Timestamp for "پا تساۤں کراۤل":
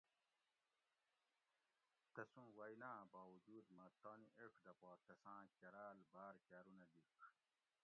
4.79-5.99